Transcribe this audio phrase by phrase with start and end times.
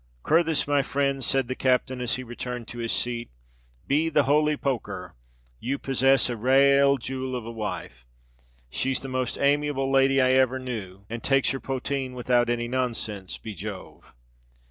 [0.23, 3.29] "Curthis, my frind," said the captain, as he returned to his seat,
[3.85, 5.15] "be the holy poker r!
[5.59, 8.07] you possess a rale jewel of a wife.
[8.71, 13.37] She's the most amiable lady I ever knew and takes her potheen without any nonsense.
[13.37, 14.11] Be Jove!